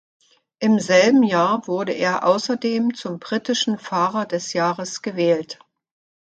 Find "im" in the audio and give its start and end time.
0.57-0.79